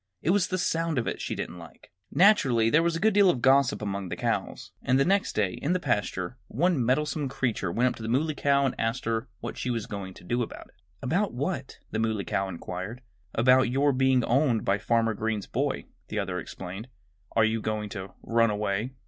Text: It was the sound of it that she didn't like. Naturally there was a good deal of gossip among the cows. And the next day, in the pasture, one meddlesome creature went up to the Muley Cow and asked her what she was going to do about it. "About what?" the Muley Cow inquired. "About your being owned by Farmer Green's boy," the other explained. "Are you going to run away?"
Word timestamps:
It 0.23 0.31
was 0.31 0.47
the 0.47 0.57
sound 0.57 0.97
of 0.97 1.05
it 1.05 1.11
that 1.11 1.21
she 1.21 1.35
didn't 1.35 1.59
like. 1.59 1.91
Naturally 2.09 2.71
there 2.71 2.81
was 2.81 2.95
a 2.95 2.99
good 2.99 3.13
deal 3.13 3.29
of 3.29 3.39
gossip 3.39 3.83
among 3.83 4.09
the 4.09 4.15
cows. 4.15 4.71
And 4.81 4.99
the 4.99 5.05
next 5.05 5.33
day, 5.35 5.51
in 5.61 5.73
the 5.73 5.79
pasture, 5.79 6.37
one 6.47 6.83
meddlesome 6.83 7.29
creature 7.29 7.71
went 7.71 7.89
up 7.89 7.95
to 7.97 8.01
the 8.01 8.09
Muley 8.09 8.33
Cow 8.33 8.65
and 8.65 8.73
asked 8.79 9.05
her 9.05 9.29
what 9.41 9.59
she 9.59 9.69
was 9.69 9.85
going 9.85 10.15
to 10.15 10.23
do 10.23 10.41
about 10.41 10.69
it. 10.69 10.81
"About 11.03 11.35
what?" 11.35 11.77
the 11.91 11.99
Muley 11.99 12.25
Cow 12.25 12.49
inquired. 12.49 13.01
"About 13.35 13.69
your 13.69 13.93
being 13.93 14.23
owned 14.23 14.65
by 14.65 14.79
Farmer 14.79 15.13
Green's 15.13 15.45
boy," 15.45 15.85
the 16.07 16.17
other 16.17 16.39
explained. 16.39 16.87
"Are 17.35 17.45
you 17.45 17.61
going 17.61 17.89
to 17.89 18.15
run 18.23 18.49
away?" 18.49 18.93